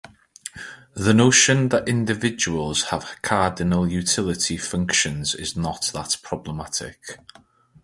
The 0.95 1.13
notion 1.13 1.69
that 1.69 1.87
individuals 1.87 2.85
have 2.85 3.11
cardinal 3.21 3.87
utility 3.87 4.57
functions 4.57 5.35
is 5.35 5.55
not 5.55 5.91
that 5.93 6.17
problematic. 6.23 7.19